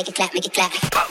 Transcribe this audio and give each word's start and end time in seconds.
make 0.00 0.08
it 0.08 0.14
clap, 0.14 0.34
make 0.34 0.46
it 0.46 0.54
clap. 0.54 1.09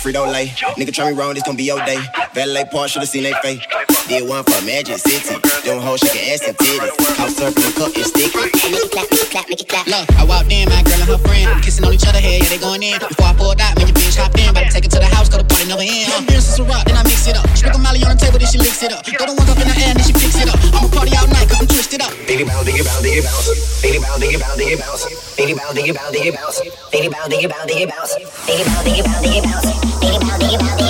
Frito 0.00 0.24
Lay. 0.32 0.48
Nigga 0.80 0.92
try 0.96 1.12
me 1.12 1.16
wrong, 1.16 1.34
this 1.34 1.44
gon' 1.44 1.56
be 1.56 1.64
your 1.64 1.76
day. 1.84 2.00
Valet 2.32 2.64
part, 2.72 2.88
should've 2.88 3.08
seen 3.08 3.22
they 3.22 3.36
face. 3.44 3.60
Did 4.08 4.24
one 4.26 4.42
for 4.48 4.56
Magic 4.64 4.96
City. 4.96 5.36
Them 5.60 5.76
hoes 5.76 6.00
shaking 6.00 6.24
ass 6.32 6.40
and 6.48 6.56
titties. 6.56 6.88
House 7.20 7.36
surfing, 7.36 7.68
cup 7.76 7.92
and 7.92 8.08
stick. 8.08 8.32
Make 8.32 8.56
it 8.56 8.90
clap, 8.90 9.04
make 9.12 9.20
it 9.20 9.30
clap, 9.30 9.46
make 9.52 9.60
it 9.60 9.68
clap. 9.68 9.86
Look, 9.86 10.08
I 10.16 10.24
walked 10.24 10.48
in, 10.48 10.64
my 10.72 10.80
girl 10.88 11.04
and 11.04 11.10
her 11.12 11.20
friend. 11.20 11.52
Kissing 11.62 11.84
on 11.84 11.92
each 11.92 12.08
other, 12.08 12.16
head. 12.16 12.40
yeah, 12.40 12.48
they 12.48 12.56
going 12.56 12.82
in. 12.82 12.96
Before 12.96 13.28
I 13.28 13.34
pulled 13.36 13.60
out, 13.60 13.76
make 13.76 13.92
your 13.92 13.96
bitch 14.00 14.16
hop 14.16 14.32
in. 14.40 14.48
About 14.48 14.64
to 14.64 14.72
take 14.72 14.88
it 14.88 14.92
to 14.96 15.00
the 15.04 15.10
house, 15.12 15.28
go 15.28 15.36
the 15.36 15.44
party 15.44 15.68
never 15.68 15.84
end. 15.84 16.08
Her 16.08 16.24
beer 16.24 16.40
is 16.40 16.58
a 16.58 16.64
rock, 16.64 16.88
then 16.88 16.96
I 16.96 17.04
mix 17.04 17.28
it 17.28 17.36
up. 17.36 17.44
Sprinkle 17.52 17.84
Molly 17.84 18.00
on 18.00 18.16
the 18.16 18.20
table, 18.24 18.40
then 18.40 18.48
she 18.48 18.56
licks 18.56 18.80
it 18.80 18.96
up. 18.96 19.04
Throw 19.04 19.28
the 19.28 19.36
ones 19.36 19.52
up 19.52 19.60
in 19.60 19.68
the 19.68 19.76
air, 19.84 19.92
then 19.92 20.04
she 20.08 20.16
picks 20.16 20.40
it 20.40 20.48
up. 20.48 20.56
I'ma 20.72 20.88
party 20.88 21.12
all 21.12 21.28
night, 21.28 21.44
come 21.52 21.60
I'm 21.60 21.68
twisted 21.68 22.00
up. 22.00 22.16
Baby 22.24 22.48
about, 22.48 22.64
baby 22.64 22.80
about, 22.80 23.04
baby 23.04 23.20
about. 23.20 24.16
baby 24.16 24.40
about, 24.40 24.56
think 24.56 24.80
about. 24.80 25.29
Biggie 25.40 25.54
bounce, 25.54 25.72
biggie 25.72 25.92
bounce, 25.94 26.12
biggie 26.12 26.32
bounce. 26.32 26.60
Biggie 26.92 27.08
bounce, 27.08 27.28
biggie 27.30 27.48
bounce, 27.48 27.66
biggie 27.66 27.86
bounce. 27.86 28.14
Biggie 28.46 28.64
bow, 28.64 28.82
biggie 28.84 29.02
bow, 29.02 29.22
biggie 29.22 29.40
bounce. 29.40 29.72
Biggie 30.00 30.20
bow, 30.20 30.36
biggie 30.38 30.58
bow, 30.58 30.76
biggie 30.76 30.78
bounce. 30.78 30.89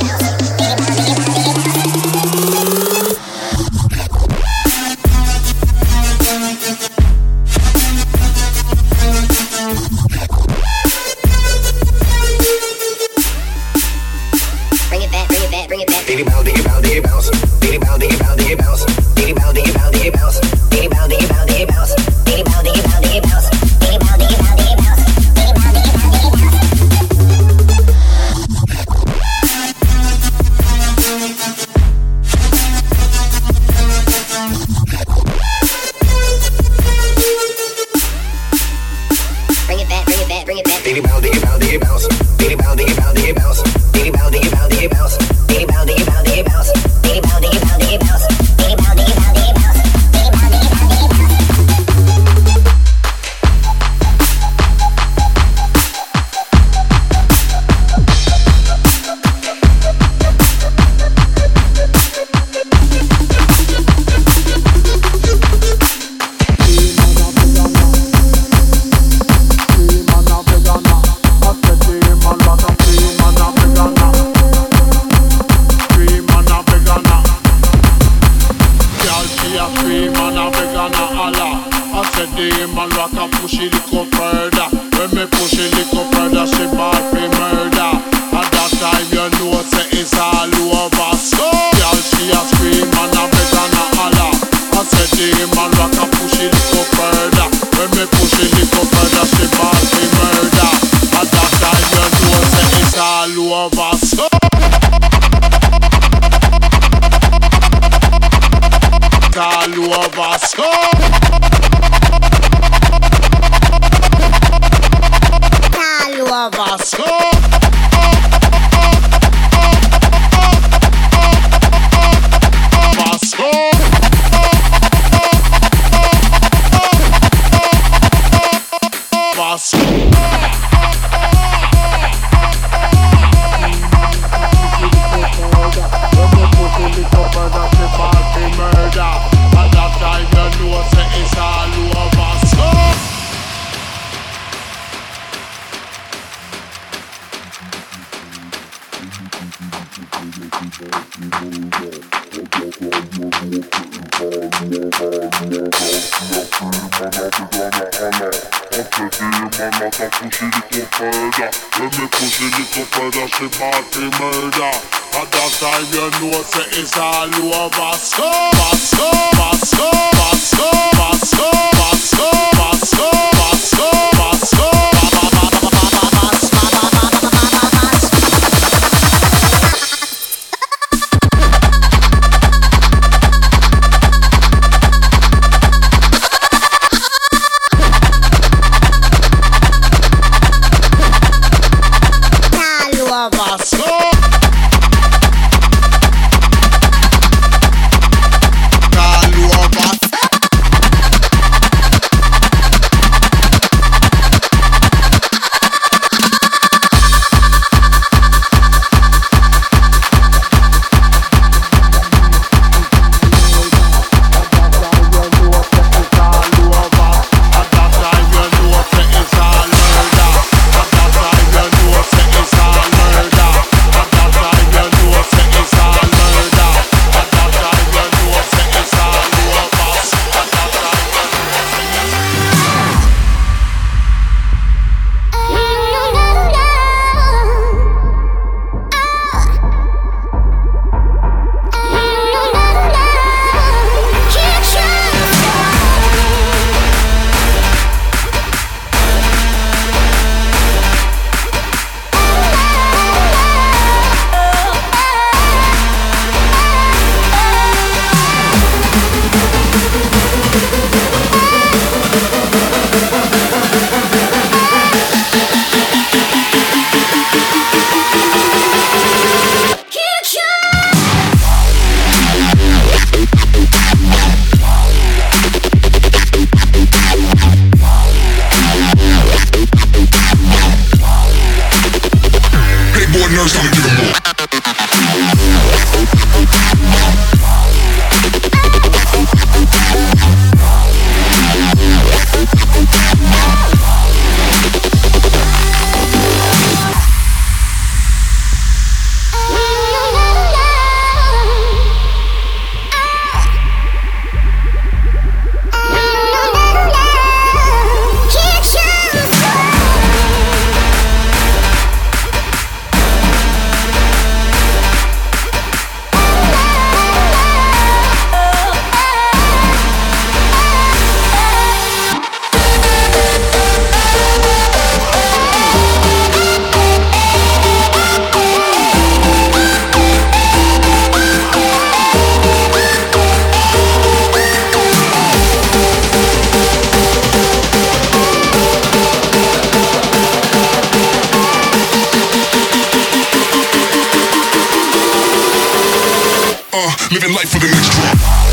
together 347.11 348.50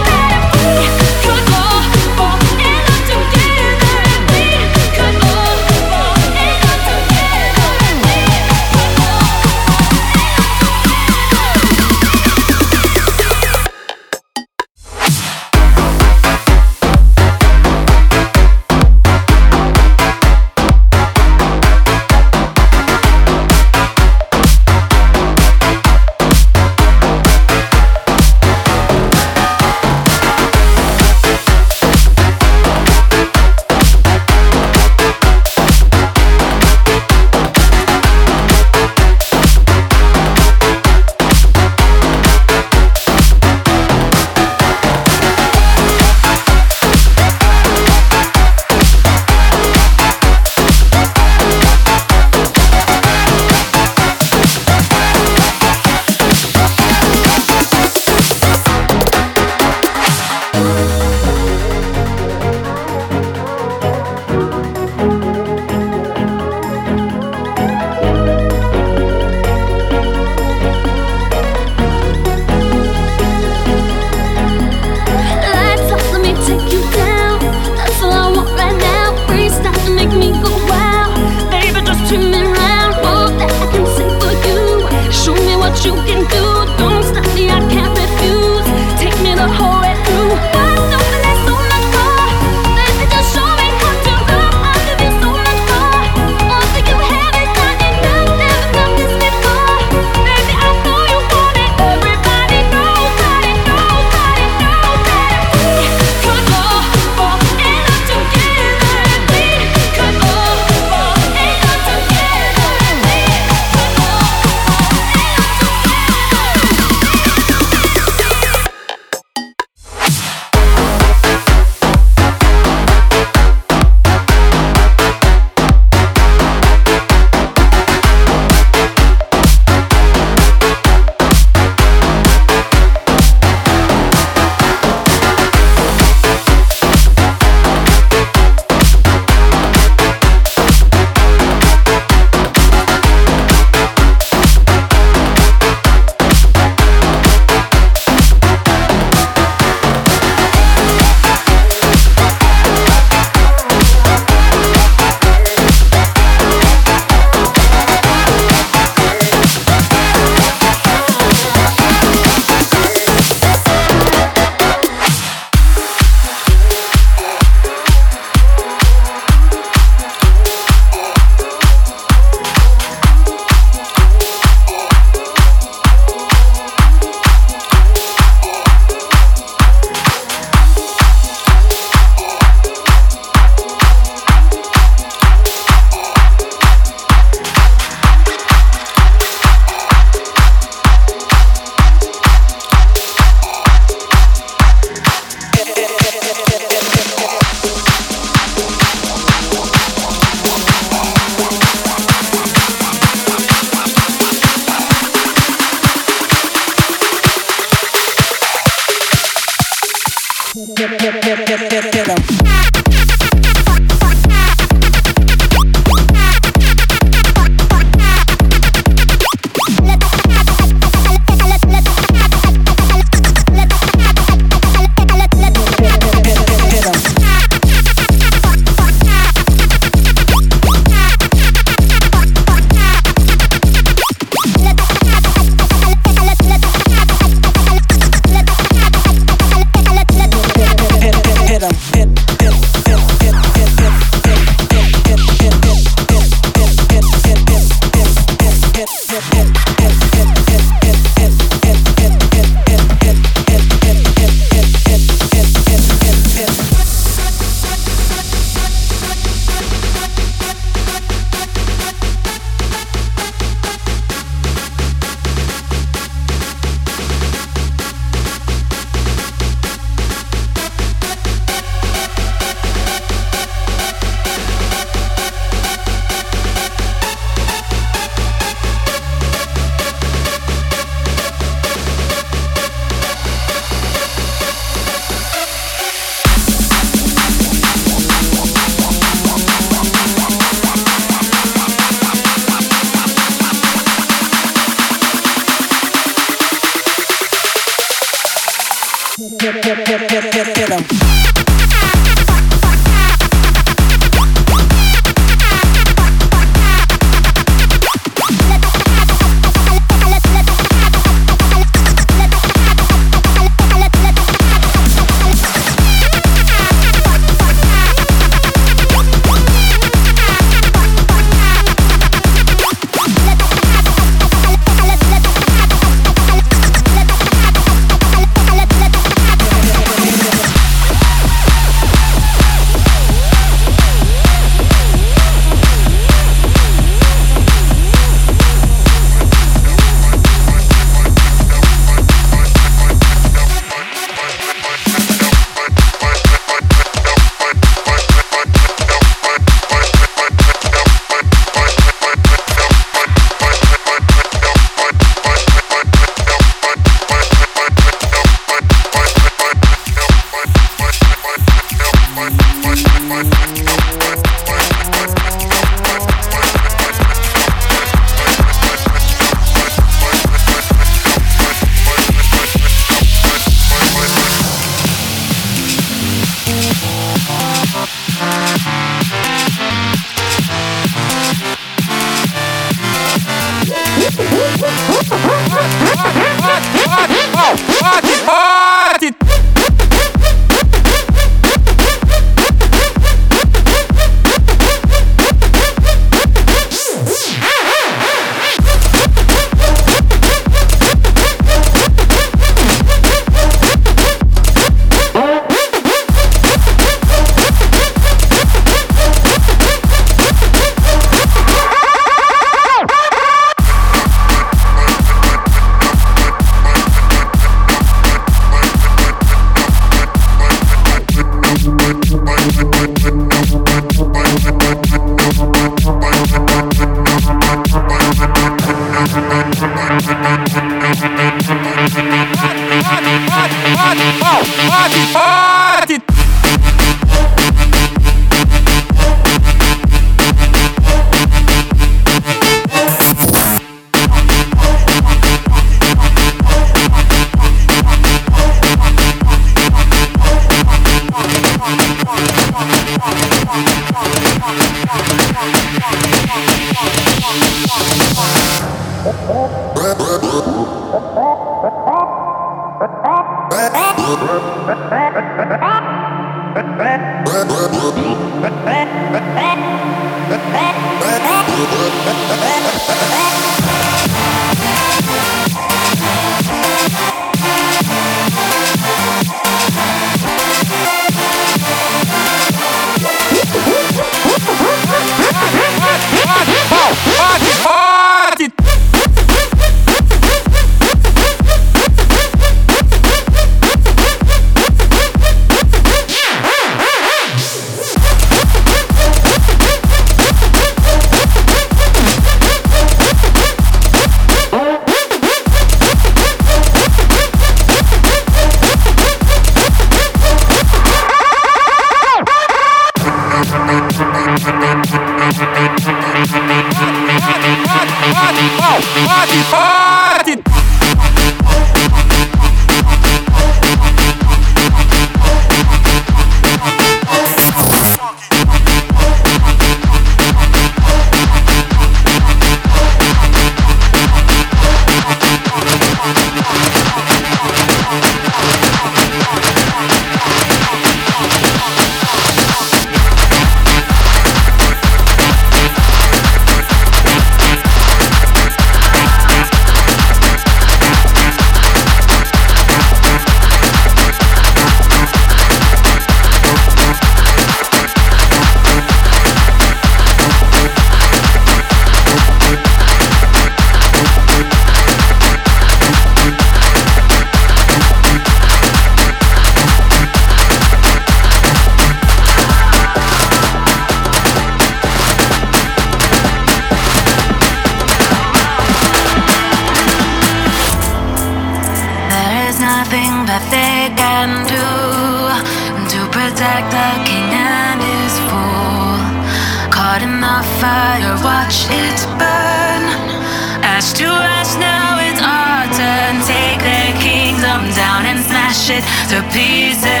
smash 598.79 599.11
to 599.11 599.21
pieces. 599.33 600.00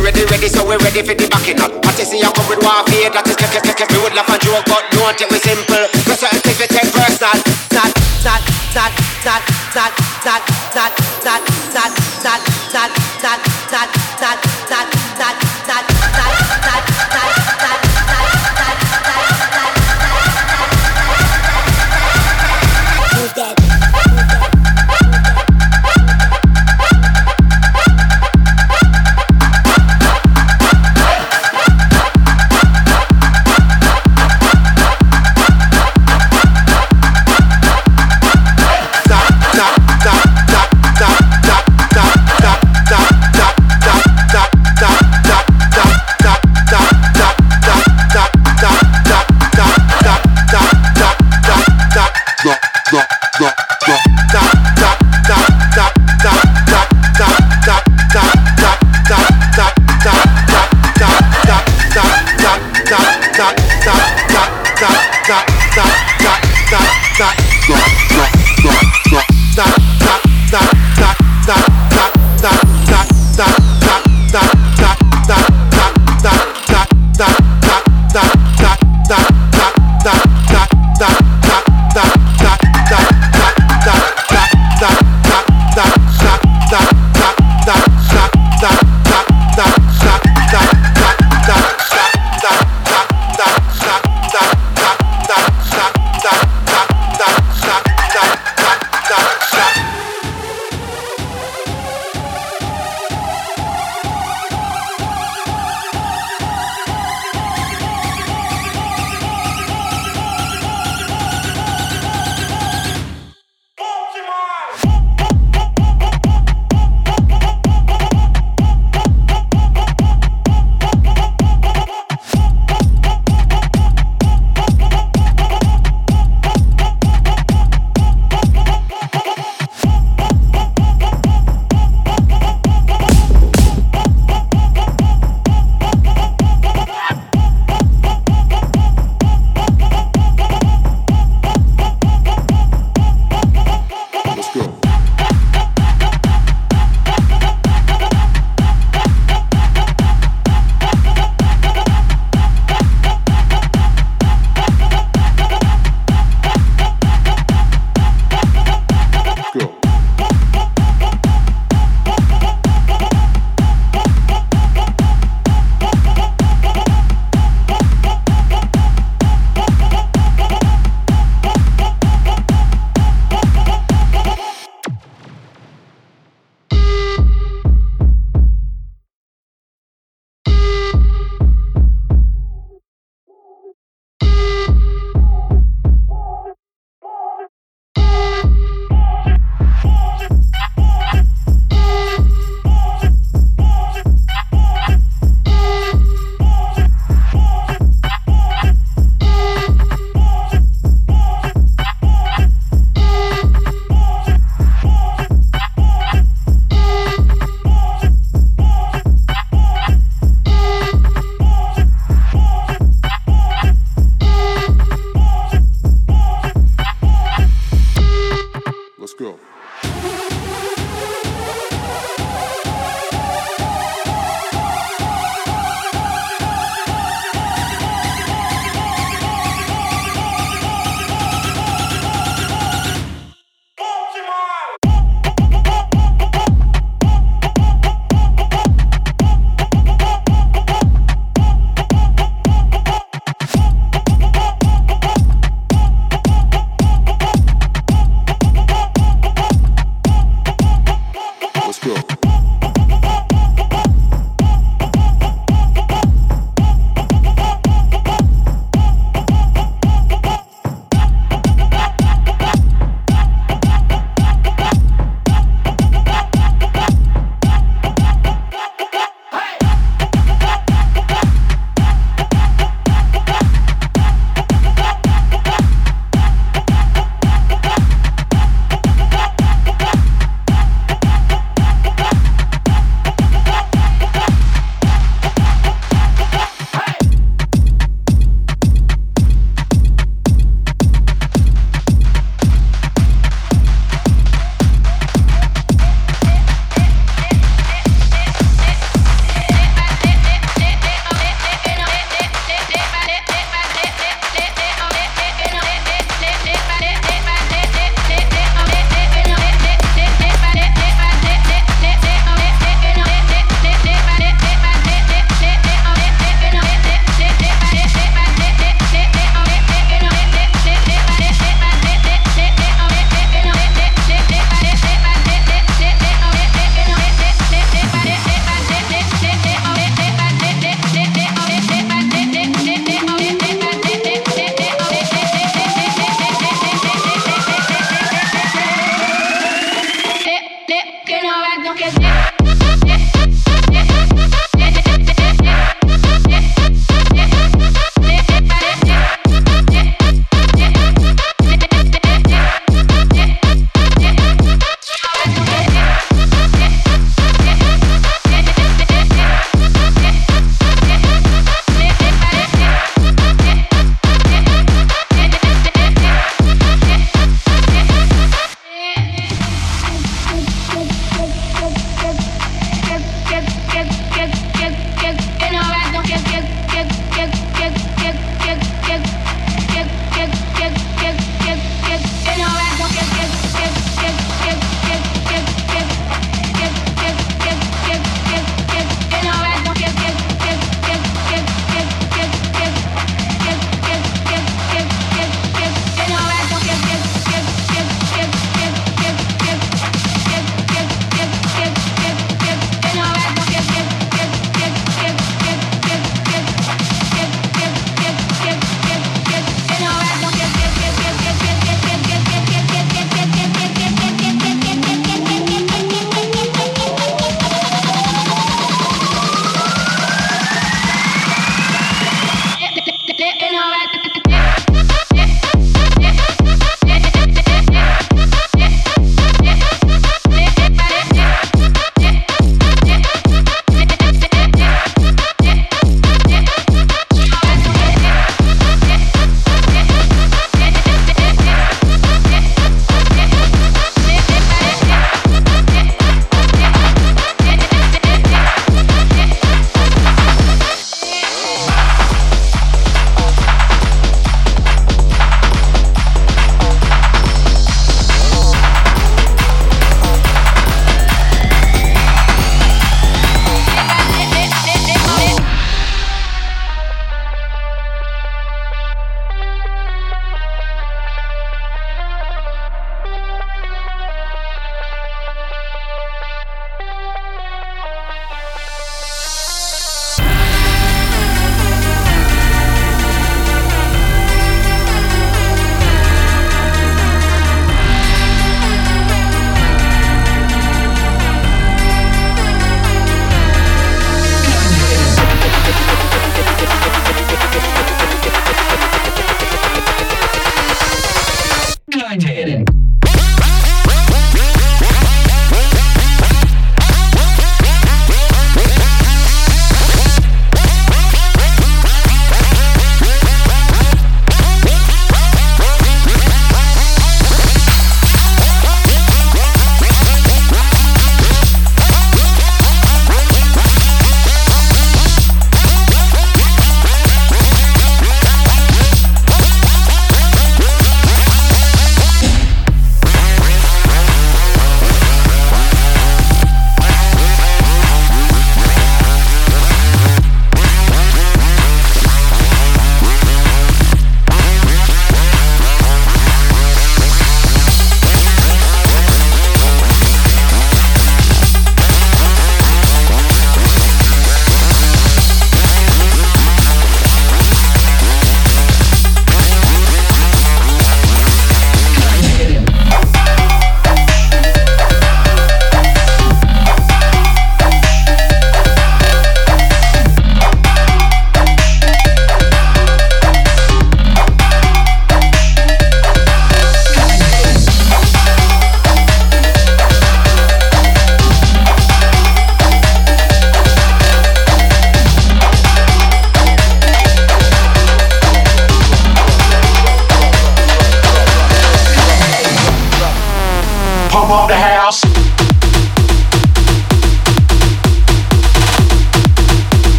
ready, 0.00 0.24
ready, 0.26 0.48
so 0.48 0.66
we're 0.66 0.78
ready 0.78 1.02
for 1.02 1.14
the 1.14 1.26
backing 1.28 1.60
up. 1.60 1.72
Party 1.82 2.04
see 2.04 2.22
I 2.22 2.30
come 2.32 2.48
with 2.48 2.62
one 2.62 2.84
fear 2.86 3.10
that 3.10 3.26
is 3.26 3.36
kick, 3.36 3.50
kick, 3.50 3.76
kick. 3.76 3.88
We 3.90 3.98
would 4.02 4.14
laugh 4.14 4.28
and 4.30 4.40
joke, 4.42 4.64
but 4.66 4.84
don't 4.92 5.16
take 5.18 5.30
me 5.30 5.38
simple. 5.38 5.97